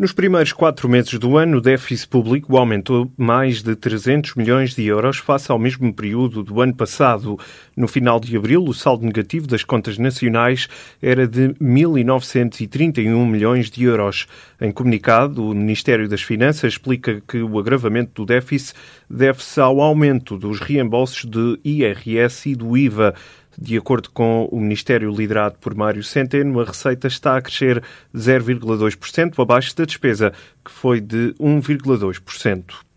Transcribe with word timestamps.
Nos 0.00 0.12
primeiros 0.12 0.50
quatro 0.50 0.88
meses 0.88 1.18
do 1.18 1.36
ano, 1.36 1.58
o 1.58 1.60
déficit 1.60 2.08
público 2.08 2.56
aumentou 2.56 3.12
mais 3.18 3.62
de 3.62 3.76
300 3.76 4.34
milhões 4.34 4.74
de 4.74 4.86
euros 4.86 5.18
face 5.18 5.52
ao 5.52 5.58
mesmo 5.58 5.92
período 5.92 6.42
do 6.42 6.58
ano 6.62 6.74
passado. 6.74 7.38
No 7.76 7.86
final 7.86 8.18
de 8.18 8.34
abril, 8.34 8.64
o 8.64 8.72
saldo 8.72 9.04
negativo 9.04 9.46
das 9.46 9.62
contas 9.62 9.98
nacionais 9.98 10.68
era 11.02 11.28
de 11.28 11.50
1.931 11.60 13.26
milhões 13.26 13.70
de 13.70 13.84
euros. 13.84 14.26
Em 14.58 14.72
comunicado, 14.72 15.44
o 15.44 15.54
Ministério 15.54 16.08
das 16.08 16.22
Finanças 16.22 16.72
explica 16.72 17.20
que 17.28 17.42
o 17.42 17.58
agravamento 17.58 18.22
do 18.22 18.24
déficit 18.24 18.72
deve-se 19.10 19.60
ao 19.60 19.82
aumento 19.82 20.38
dos 20.38 20.60
reembolsos 20.60 21.26
de 21.26 21.60
IRS 21.62 22.48
e 22.48 22.54
do 22.54 22.74
IVA. 22.74 23.14
De 23.60 23.76
acordo 23.76 24.08
com 24.10 24.48
o 24.50 24.58
Ministério 24.58 25.14
liderado 25.14 25.58
por 25.60 25.74
Mário 25.74 26.02
Centeno, 26.02 26.60
a 26.60 26.64
receita 26.64 27.06
está 27.06 27.36
a 27.36 27.42
crescer 27.42 27.82
0,2% 28.16 29.38
abaixo 29.38 29.76
da 29.76 29.84
despesa, 29.84 30.32
que 30.64 30.70
foi 30.70 30.98
de 30.98 31.34
1,2%. 31.38 32.90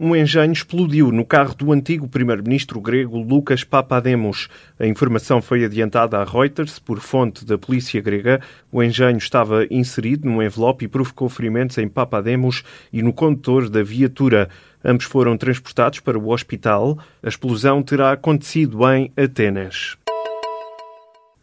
Um 0.00 0.16
engenho 0.16 0.52
explodiu 0.52 1.12
no 1.12 1.24
carro 1.24 1.54
do 1.54 1.70
antigo 1.70 2.08
primeiro-ministro 2.08 2.80
grego 2.80 3.16
Lucas 3.16 3.62
Papademos. 3.62 4.48
A 4.76 4.84
informação 4.84 5.40
foi 5.40 5.64
adiantada 5.64 6.18
à 6.18 6.24
Reuters 6.24 6.80
por 6.80 6.98
fonte 6.98 7.44
da 7.44 7.56
polícia 7.56 8.00
grega. 8.00 8.40
O 8.72 8.82
engenho 8.82 9.18
estava 9.18 9.64
inserido 9.70 10.28
num 10.28 10.42
envelope 10.42 10.84
e 10.84 10.88
provocou 10.88 11.28
ferimentos 11.28 11.78
em 11.78 11.86
Papademos 11.86 12.64
e 12.92 13.00
no 13.00 13.12
condutor 13.12 13.70
da 13.70 13.84
viatura. 13.84 14.48
Ambos 14.84 15.04
foram 15.04 15.36
transportados 15.36 16.00
para 16.00 16.18
o 16.18 16.30
hospital. 16.30 16.98
A 17.22 17.28
explosão 17.28 17.82
terá 17.82 18.12
acontecido 18.12 18.78
em 18.90 19.12
Atenas. 19.16 19.96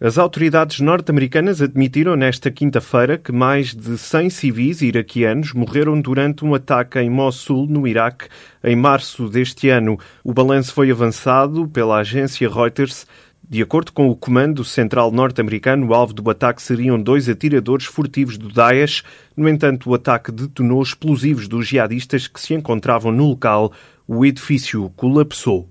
As 0.02 0.18
autoridades 0.18 0.80
norte-americanas 0.80 1.62
admitiram 1.62 2.16
nesta 2.16 2.50
quinta-feira 2.50 3.18
que 3.18 3.34
mais 3.34 3.76
de 3.76 3.98
100 3.98 4.30
civis 4.30 4.82
iraquianos 4.82 5.52
morreram 5.52 6.00
durante 6.00 6.46
um 6.46 6.56
ataque 6.56 7.00
em 7.00 7.10
Mossul, 7.10 7.68
no 7.68 7.86
Iraque, 7.86 8.30
em 8.64 8.78
março 8.78 9.28
deste 9.28 9.68
ano. 9.68 10.00
O 10.24 10.34
balanço 10.34 10.74
foi 10.74 10.90
avançado 10.90 11.68
pela 11.68 11.98
agência 11.98 12.48
Reuters. 12.48 13.06
De 13.52 13.64
acordo 13.64 13.92
com 13.92 14.08
o 14.08 14.16
Comando 14.16 14.64
Central 14.64 15.12
norte-americano, 15.12 15.88
o 15.88 15.94
alvo 15.96 16.14
do 16.14 16.30
ataque 16.30 16.62
seriam 16.62 17.02
dois 17.02 17.28
atiradores 17.28 17.88
furtivos 17.88 18.38
do 18.38 18.48
Daesh. 18.48 19.04
No 19.36 19.50
entanto, 19.50 19.90
o 19.90 19.96
ataque 19.96 20.32
detonou 20.32 20.84
explosivos 20.84 21.48
dos 21.48 21.68
jihadistas 21.68 22.28
que 22.28 22.40
se 22.40 22.54
encontravam 22.54 23.12
no 23.12 23.28
local. 23.28 23.74
O 24.08 24.24
edifício 24.24 24.92
colapsou. 24.96 25.68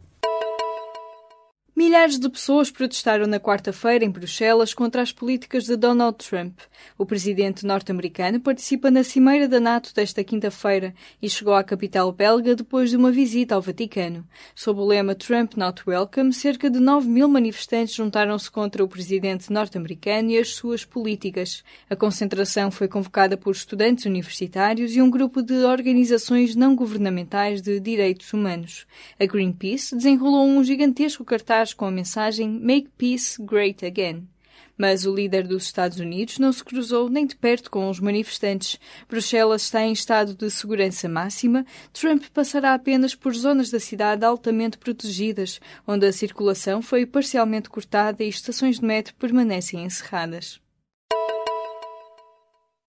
Milhares 1.88 2.18
de 2.18 2.28
pessoas 2.28 2.70
protestaram 2.70 3.26
na 3.26 3.40
quarta-feira 3.40 4.04
em 4.04 4.10
Bruxelas 4.10 4.74
contra 4.74 5.00
as 5.00 5.10
políticas 5.10 5.64
de 5.64 5.74
Donald 5.74 6.18
Trump. 6.18 6.58
O 6.98 7.06
presidente 7.06 7.64
norte-americano 7.64 8.38
participa 8.38 8.90
na 8.90 9.02
Cimeira 9.02 9.48
da 9.48 9.58
NATO 9.58 9.94
desta 9.94 10.22
quinta-feira 10.22 10.94
e 11.22 11.30
chegou 11.30 11.54
à 11.54 11.64
capital 11.64 12.12
belga 12.12 12.54
depois 12.54 12.90
de 12.90 12.96
uma 12.98 13.10
visita 13.10 13.54
ao 13.54 13.62
Vaticano. 13.62 14.22
Sob 14.54 14.78
o 14.82 14.84
lema 14.84 15.14
Trump 15.14 15.54
Not 15.56 15.82
Welcome, 15.86 16.34
cerca 16.34 16.68
de 16.68 16.78
9 16.78 17.08
mil 17.08 17.26
manifestantes 17.26 17.94
juntaram-se 17.94 18.50
contra 18.50 18.84
o 18.84 18.88
presidente 18.88 19.50
norte-americano 19.50 20.32
e 20.32 20.36
as 20.36 20.50
suas 20.50 20.84
políticas. 20.84 21.64
A 21.88 21.96
concentração 21.96 22.70
foi 22.70 22.86
convocada 22.86 23.34
por 23.34 23.52
estudantes 23.52 24.04
universitários 24.04 24.94
e 24.94 25.00
um 25.00 25.08
grupo 25.08 25.40
de 25.40 25.54
organizações 25.64 26.54
não 26.54 26.76
governamentais 26.76 27.62
de 27.62 27.80
direitos 27.80 28.30
humanos. 28.34 28.86
A 29.18 29.24
Greenpeace 29.24 29.96
desenrolou 29.96 30.46
um 30.46 30.62
gigantesco 30.62 31.24
cartaz 31.24 31.77
com 31.78 31.86
a 31.86 31.90
mensagem 31.90 32.50
Make 32.50 32.90
Peace 32.98 33.40
Great 33.40 33.86
Again. 33.86 34.28
Mas 34.76 35.06
o 35.06 35.14
líder 35.14 35.46
dos 35.46 35.64
Estados 35.64 35.98
Unidos 35.98 36.38
não 36.38 36.52
se 36.52 36.62
cruzou 36.62 37.08
nem 37.08 37.24
de 37.24 37.34
perto 37.34 37.70
com 37.70 37.88
os 37.88 37.98
manifestantes. 37.98 38.78
Bruxelas 39.08 39.62
está 39.62 39.82
em 39.82 39.92
estado 39.92 40.34
de 40.34 40.50
segurança 40.50 41.08
máxima. 41.08 41.64
Trump 41.92 42.24
passará 42.34 42.74
apenas 42.74 43.14
por 43.14 43.34
zonas 43.34 43.70
da 43.70 43.80
cidade 43.80 44.24
altamente 44.24 44.76
protegidas, 44.76 45.60
onde 45.86 46.06
a 46.06 46.12
circulação 46.12 46.82
foi 46.82 47.06
parcialmente 47.06 47.70
cortada 47.70 48.22
e 48.22 48.28
estações 48.28 48.78
de 48.78 48.84
metro 48.84 49.14
permanecem 49.14 49.84
encerradas. 49.84 50.60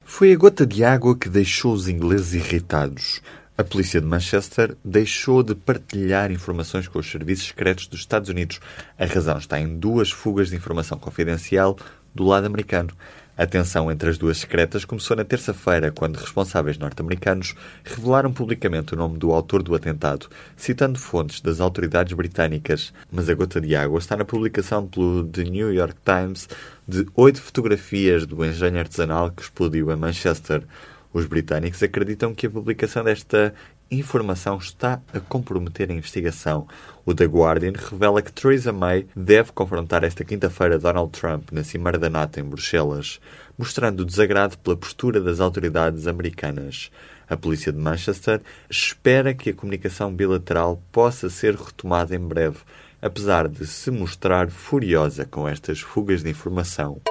Foi 0.04 0.34
a 0.34 0.36
gota 0.36 0.66
de 0.66 0.84
água 0.84 1.16
que 1.16 1.30
deixou 1.30 1.72
os 1.72 1.88
ingleses 1.88 2.34
irritados. 2.34 3.22
A 3.60 3.64
polícia 3.66 4.00
de 4.00 4.08
Manchester 4.08 4.78
deixou 4.86 5.44
de 5.44 5.54
partilhar 5.54 6.32
informações 6.32 6.88
com 6.88 6.98
os 6.98 7.12
serviços 7.12 7.48
secretos 7.50 7.88
dos 7.88 8.00
Estados 8.00 8.30
Unidos. 8.30 8.62
A 8.98 9.06
razão 9.06 9.38
está 9.38 9.60
em 9.60 9.78
duas 9.78 10.10
fugas 10.10 10.48
de 10.48 10.56
informação 10.56 10.98
confidencial 10.98 11.78
do 12.16 12.24
lado 12.24 12.48
americano. 12.48 12.92
A 13.36 13.46
tensão 13.46 13.92
entre 13.92 14.10
as 14.10 14.18
duas 14.18 14.38
secretas 14.38 14.86
começou 14.86 15.18
na 15.18 15.26
terça-feira, 15.26 15.92
quando 15.92 16.16
responsáveis 16.16 16.78
norte-americanos 16.78 17.54
revelaram 17.84 18.32
publicamente 18.32 18.94
o 18.94 18.98
nome 18.98 19.18
do 19.18 19.34
autor 19.34 19.62
do 19.62 19.76
atentado, 19.76 20.30
citando 20.56 20.98
fontes 20.98 21.42
das 21.42 21.60
autoridades 21.60 22.14
britânicas. 22.14 22.94
Mas 23.12 23.28
a 23.28 23.34
gota 23.34 23.60
de 23.60 23.76
água 23.76 24.00
está 24.00 24.16
na 24.16 24.24
publicação 24.24 24.88
pelo 24.88 25.26
The 25.26 25.44
New 25.44 25.74
York 25.74 25.96
Times 26.06 26.48
de 26.88 27.06
oito 27.14 27.42
fotografias 27.42 28.26
do 28.26 28.46
engenho 28.46 28.80
artesanal 28.80 29.30
que 29.30 29.42
explodiu 29.42 29.92
em 29.92 29.98
Manchester. 29.98 30.64
Os 31.12 31.26
britânicos 31.26 31.82
acreditam 31.82 32.36
que 32.36 32.46
a 32.46 32.50
publicação 32.50 33.04
desta 33.04 33.54
informação 33.90 34.58
está 34.58 35.02
a 35.12 35.20
comprometer 35.20 35.90
a 35.90 35.94
investigação. 35.94 36.68
O 37.04 37.16
The 37.16 37.26
Guardian 37.26 37.74
revela 37.76 38.22
que 38.22 38.32
Theresa 38.32 38.72
May 38.72 39.08
deve 39.16 39.52
confrontar 39.52 40.04
esta 40.04 40.24
quinta-feira 40.24 40.78
Donald 40.78 41.12
Trump 41.12 41.52
na 41.52 41.64
Cimeira 41.64 41.98
da 41.98 42.10
NATO 42.10 42.40
em 42.40 42.44
Bruxelas, 42.44 43.20
mostrando 43.58 44.06
desagrado 44.06 44.58
pela 44.60 44.78
postura 44.78 45.20
das 45.20 45.40
autoridades 45.40 46.06
americanas. 46.06 46.92
A 47.28 47.36
polícia 47.36 47.72
de 47.72 47.80
Manchester 47.80 48.42
espera 48.70 49.34
que 49.34 49.50
a 49.50 49.54
comunicação 49.54 50.14
bilateral 50.14 50.82
possa 50.92 51.30
ser 51.30 51.56
retomada 51.56 52.16
em 52.16 52.20
breve, 52.20 52.58
apesar 53.02 53.48
de 53.48 53.66
se 53.66 53.90
mostrar 53.90 54.52
furiosa 54.52 55.26
com 55.26 55.48
estas 55.48 55.80
fugas 55.80 56.22
de 56.22 56.30
informação. 56.30 57.02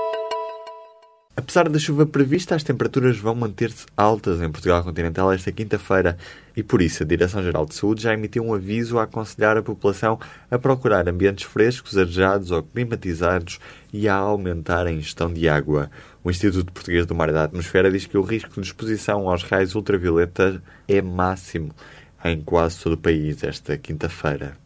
Apesar 1.39 1.69
da 1.69 1.79
chuva 1.79 2.05
prevista, 2.05 2.57
as 2.57 2.65
temperaturas 2.65 3.17
vão 3.17 3.33
manter-se 3.33 3.87
altas 3.97 4.43
em 4.43 4.51
Portugal 4.51 4.83
continental 4.83 5.31
esta 5.31 5.53
quinta-feira 5.53 6.19
e 6.57 6.65
por 6.65 6.83
isso 6.83 7.05
a 7.05 7.07
Direção-Geral 7.07 7.65
de 7.65 7.77
Saúde 7.77 8.03
já 8.03 8.13
emitiu 8.13 8.45
um 8.45 8.53
aviso 8.53 8.99
a 8.99 9.05
aconselhar 9.05 9.57
a 9.57 9.63
população 9.63 10.19
a 10.51 10.59
procurar 10.59 11.09
ambientes 11.09 11.45
frescos, 11.45 11.97
arejados 11.97 12.51
ou 12.51 12.61
climatizados 12.61 13.61
e 13.93 14.09
a 14.09 14.17
aumentar 14.17 14.89
a 14.89 14.91
ingestão 14.91 15.33
de 15.33 15.49
água. 15.49 15.89
O 16.25 16.31
Instituto 16.31 16.73
Português 16.73 17.07
do 17.07 17.15
Mar 17.15 17.29
e 17.29 17.33
da 17.33 17.45
Atmosfera 17.45 17.89
diz 17.89 18.05
que 18.05 18.19
o 18.19 18.23
risco 18.23 18.61
de 18.61 18.67
exposição 18.67 19.31
aos 19.31 19.45
raios 19.45 19.77
ultravioleta 19.77 20.61
é 20.89 21.01
máximo 21.01 21.71
em 22.25 22.41
quase 22.41 22.83
todo 22.83 22.95
o 22.95 22.99
país 22.99 23.45
esta 23.45 23.79
quinta-feira. 23.79 24.57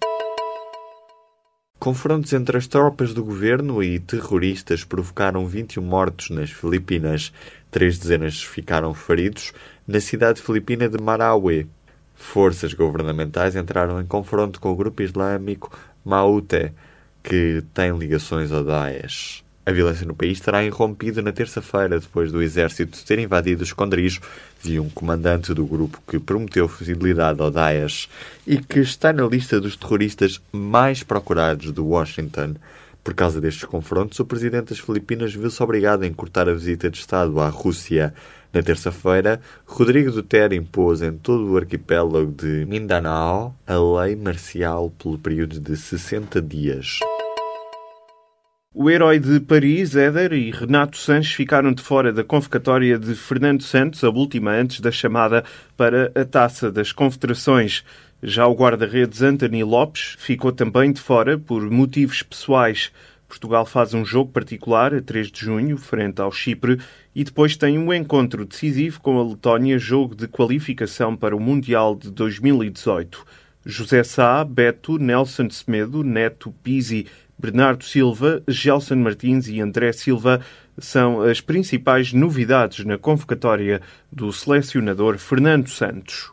Confrontos 1.83 2.33
entre 2.33 2.57
as 2.57 2.69
tropas 2.69 3.13
do 3.13 3.25
governo 3.25 3.83
e 3.83 3.99
terroristas 3.99 4.85
provocaram 4.85 5.49
21 5.49 5.83
mortos 5.83 6.31
nas 6.31 6.49
Filipinas. 6.49 7.33
Três 7.73 7.99
dezenas 7.99 8.41
ficaram 8.41 8.95
feridos 8.95 9.53
na 9.85 9.99
cidade 10.01 10.41
filipina 10.41 10.89
de 10.89 11.03
Marawi. 11.03 11.67
Forças 12.15 12.73
governamentais 12.73 13.57
entraram 13.57 14.01
em 14.01 14.07
confronto 14.07 14.61
com 14.61 14.71
o 14.71 14.77
grupo 14.77 15.03
islâmico 15.03 15.77
Maute, 16.05 16.73
que 17.21 17.65
tem 17.75 17.91
ligações 17.99 18.53
ao 18.53 18.63
Daesh. 18.63 19.43
A 19.65 19.71
violência 19.71 20.05
no 20.05 20.15
país 20.15 20.41
terá 20.41 20.65
irrompido 20.65 21.23
na 21.23 21.31
terça-feira, 21.31 22.01
depois 22.01 22.33
do 22.33 22.43
exército 22.43 23.05
ter 23.05 23.21
invadido 23.21 23.61
o 23.61 23.65
esconderijo 23.65 24.21
de 24.61 24.81
um 24.81 24.89
comandante 24.91 25.55
do 25.55 25.65
grupo 25.65 26.03
que 26.07 26.19
prometeu 26.19 26.67
fidelidade 26.67 27.41
ao 27.41 27.49
Daesh 27.49 28.09
e 28.45 28.59
que 28.59 28.81
está 28.81 29.13
na 29.13 29.25
lista 29.25 29.61
dos 29.61 29.77
terroristas 29.77 30.41
mais 30.51 31.05
procurados 31.05 31.71
do 31.71 31.87
Washington. 31.87 32.57
Por 33.05 33.15
causa 33.15 33.41
destes 33.41 33.65
confrontos, 33.65 34.19
o 34.19 34.25
presidente 34.25 34.71
das 34.71 34.81
Filipinas 34.81 35.33
viu-se 35.33 35.63
obrigado 35.63 36.03
a 36.03 36.07
encurtar 36.09 36.49
a 36.49 36.55
visita 36.55 36.91
de 36.91 36.99
Estado 36.99 37.41
à 37.41 37.49
Rússia. 37.49 38.13
Na 38.53 38.63
terça-feira, 38.63 39.41
Rodrigo 39.65 40.11
Duterte 40.11 40.57
impôs 40.57 41.03
em 41.03 41.13
todo 41.13 41.53
o 41.53 41.57
arquipélago 41.57 42.33
de 42.33 42.67
Mindanao 42.67 43.55
a 43.65 43.77
lei 43.77 44.17
marcial 44.17 44.91
pelo 44.91 45.19
período 45.19 45.61
de 45.61 45.77
60 45.77 46.43
dias. 46.43 46.99
O 48.75 48.89
herói 48.89 49.19
de 49.19 49.39
Paris, 49.39 49.95
Éder 49.95 50.33
e 50.33 50.51
Renato 50.51 50.97
Sanches 50.97 51.35
ficaram 51.35 51.75
de 51.75 51.83
fora 51.83 52.11
da 52.11 52.25
convocatória 52.25 52.99
de 52.99 53.15
Fernando 53.15 53.63
Santos, 53.63 54.03
a 54.03 54.09
última 54.09 54.53
antes 54.53 54.81
da 54.81 54.91
chamada 54.91 55.45
para 55.77 56.11
a 56.15 56.25
Taça 56.25 56.73
das 56.73 56.91
Confederações. 56.91 57.85
Já 58.23 58.47
o 58.47 58.55
guarda-redes 58.55 59.21
Anthony 59.21 59.63
Lopes 59.63 60.17
ficou 60.19 60.53
também 60.53 60.91
de 60.91 61.03
fora 61.03 61.39
por 61.39 61.71
motivos 61.71 62.23
pessoais. 62.23 62.91
Portugal 63.29 63.67
faz 63.67 63.93
um 63.93 64.07
jogo 64.07 64.33
particular 64.33 64.95
a 64.95 65.03
3 65.03 65.31
de 65.31 65.41
junho, 65.41 65.77
frente 65.77 66.23
ao 66.23 66.33
Chipre, 66.33 66.81
e 67.15 67.25
depois 67.25 67.59
tem 67.59 67.77
um 67.77 67.93
encontro 67.93 68.43
decisivo 68.47 69.03
com 69.03 69.19
a 69.19 69.23
Letónia, 69.23 69.79
jogo 69.79 70.15
de 70.15 70.27
qualificação 70.27 71.15
para 71.15 71.37
o 71.37 71.41
Mundial 71.41 71.95
de 71.95 72.11
2018. 72.11 73.23
José 73.67 74.03
Sá, 74.03 74.43
Beto, 74.43 74.99
Nelson 74.99 75.51
Semedo, 75.51 76.03
Neto 76.03 76.53
Pizzi 76.65 77.07
Bernardo 77.43 77.83
Silva, 77.83 78.41
Gelson 78.47 78.95
Martins 78.95 79.49
e 79.49 79.61
André 79.61 79.91
Silva 79.91 80.41
são 80.79 81.23
as 81.23 81.41
principais 81.41 82.13
novidades 82.13 82.85
na 82.85 82.97
convocatória 82.97 83.83
do 84.13 84.33
selecionador 84.33 85.19
Fernando 85.19 85.69
Santos. 85.69 86.32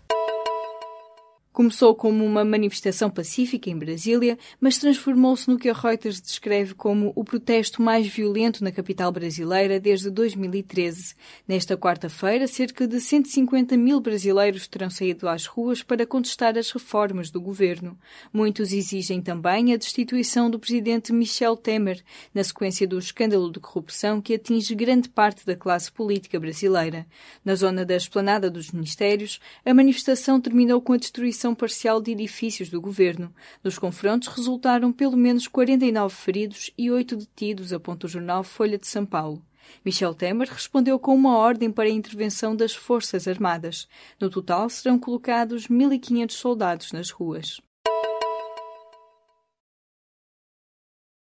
Começou 1.59 1.94
como 1.94 2.23
uma 2.23 2.45
manifestação 2.45 3.09
pacífica 3.09 3.69
em 3.69 3.77
Brasília, 3.77 4.39
mas 4.61 4.77
transformou-se 4.77 5.50
no 5.50 5.59
que 5.59 5.67
a 5.67 5.73
Reuters 5.73 6.21
descreve 6.21 6.73
como 6.73 7.11
o 7.17 7.21
protesto 7.21 7.81
mais 7.81 8.07
violento 8.07 8.63
na 8.63 8.71
capital 8.71 9.11
brasileira 9.11 9.77
desde 9.77 10.09
2013. 10.09 11.15
Nesta 11.45 11.75
quarta-feira, 11.75 12.47
cerca 12.47 12.88
de 12.88 13.01
150 13.01 13.75
mil 13.75 14.00
brasileiros 14.00 14.69
terão 14.69 14.89
saído 14.89 15.27
às 15.27 15.47
ruas 15.47 15.83
para 15.83 16.06
contestar 16.06 16.57
as 16.57 16.71
reformas 16.71 17.29
do 17.29 17.41
governo. 17.41 18.00
Muitos 18.31 18.71
exigem 18.71 19.21
também 19.21 19.73
a 19.73 19.77
destituição 19.77 20.50
do 20.50 20.59
presidente 20.59 21.11
Michel 21.11 21.57
Temer, 21.57 22.01
na 22.33 22.41
sequência 22.41 22.88
do 22.88 22.97
escândalo 22.97 23.51
de 23.51 23.59
corrupção 23.59 24.21
que 24.21 24.33
atinge 24.33 24.73
grande 24.73 25.09
parte 25.09 25.45
da 25.45 25.57
classe 25.57 25.91
política 25.91 26.39
brasileira. 26.39 27.06
Na 27.44 27.53
zona 27.53 27.83
da 27.83 27.97
esplanada 27.97 28.50
dos 28.50 28.71
ministérios, 28.71 29.41
a 29.65 29.73
manifestação 29.73 30.39
terminou 30.39 30.81
com 30.81 30.94
a 30.94 30.97
destruição 30.97 31.48
parcial 31.55 32.01
de 32.01 32.11
edifícios 32.11 32.69
do 32.69 32.81
governo. 32.81 33.33
Nos 33.63 33.77
confrontos 33.77 34.27
resultaram 34.27 34.91
pelo 34.91 35.17
menos 35.17 35.47
49 35.47 36.15
feridos 36.15 36.71
e 36.77 36.89
8 36.89 37.15
detidos, 37.15 37.73
aponta 37.73 38.07
o 38.07 38.09
jornal 38.09 38.43
Folha 38.43 38.77
de 38.77 38.87
São 38.87 39.05
Paulo. 39.05 39.43
Michel 39.83 40.13
Temer 40.13 40.49
respondeu 40.51 40.99
com 40.99 41.15
uma 41.15 41.37
ordem 41.37 41.71
para 41.71 41.87
a 41.87 41.91
intervenção 41.91 42.55
das 42.55 42.73
Forças 42.73 43.27
Armadas. 43.27 43.87
No 44.19 44.29
total, 44.29 44.69
serão 44.69 44.97
colocados 44.97 45.67
1.500 45.67 46.31
soldados 46.31 46.91
nas 46.91 47.11
ruas. 47.11 47.59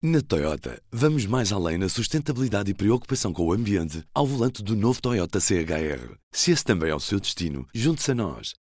Na 0.07 0.21
Toyota, 0.21 0.79
vamos 0.91 1.25
mais 1.25 1.51
além 1.51 1.79
na 1.79 1.89
sustentabilidade 1.89 2.69
e 2.69 2.75
preocupação 2.75 3.33
com 3.33 3.47
o 3.47 3.51
ambiente 3.51 4.03
ao 4.13 4.27
volante 4.27 4.61
do 4.61 4.75
novo 4.75 5.01
Toyota 5.01 5.39
CHR. 5.39 6.15
Se 6.31 6.51
esse 6.51 6.63
também 6.63 6.91
é 6.91 6.95
o 6.95 6.99
seu 6.99 7.19
destino, 7.19 7.65
junte-se 7.73 8.11
a 8.11 8.15
nós. 8.15 8.53